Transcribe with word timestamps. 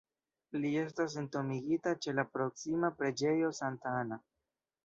Li 0.63 0.71
estas 0.83 1.17
entombigita 1.21 1.93
ĉe 2.05 2.15
la 2.21 2.25
proksima 2.39 2.93
Preĝejo 3.03 3.55
Sankta 3.63 3.97
Anna. 4.03 4.23